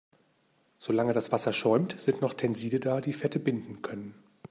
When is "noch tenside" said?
2.23-2.79